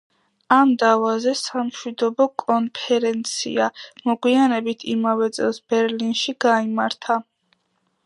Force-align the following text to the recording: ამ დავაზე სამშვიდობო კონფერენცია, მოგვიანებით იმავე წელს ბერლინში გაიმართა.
ამ 0.55 0.69
დავაზე 0.83 1.33
სამშვიდობო 1.41 2.27
კონფერენცია, 2.45 3.69
მოგვიანებით 4.11 4.89
იმავე 4.97 5.33
წელს 5.39 5.65
ბერლინში 5.71 6.39
გაიმართა. 6.49 7.25